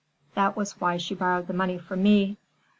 [0.33, 2.37] That was why she borrowed the money from me."